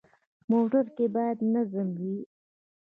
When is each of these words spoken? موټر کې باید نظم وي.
موټر 0.51 0.85
کې 0.95 1.05
باید 1.15 1.37
نظم 1.53 1.87
وي. 1.99 2.17